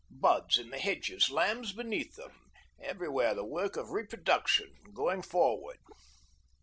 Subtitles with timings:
[0.09, 2.31] Buds in the hedges, lambs beneath them
[2.79, 5.77] everywhere the work of reproduction going forward!